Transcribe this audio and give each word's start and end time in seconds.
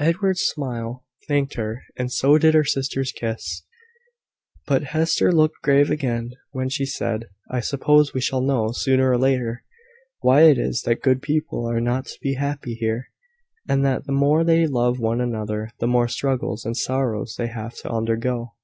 Edward's 0.00 0.40
smile 0.40 1.04
thanked 1.28 1.54
her, 1.54 1.82
and 1.96 2.10
so 2.10 2.36
did 2.36 2.52
her 2.52 2.64
sister's 2.64 3.12
kiss. 3.12 3.62
But 4.66 4.82
Hester 4.86 5.30
looked 5.30 5.62
grave 5.62 5.88
again 5.88 6.32
when 6.50 6.68
she 6.68 6.84
said 6.84 7.26
"I 7.48 7.60
suppose 7.60 8.12
we 8.12 8.20
shall 8.20 8.40
know, 8.40 8.72
sooner 8.72 9.08
or 9.08 9.18
later, 9.18 9.62
why 10.18 10.46
it 10.48 10.58
is 10.58 10.82
that 10.82 11.00
good 11.00 11.22
people 11.22 11.64
are 11.70 11.80
not 11.80 12.06
to 12.06 12.18
be 12.20 12.34
happy 12.34 12.74
here, 12.74 13.12
and 13.68 13.84
that 13.84 14.04
the 14.04 14.10
more 14.12 14.42
they 14.42 14.66
love 14.66 14.98
one 14.98 15.20
another, 15.20 15.70
the 15.78 15.86
more 15.86 16.08
struggles 16.08 16.64
and 16.64 16.76
sorrows 16.76 17.36
they 17.38 17.46
have 17.46 17.76
to 17.82 17.88
undergo." 17.88 18.56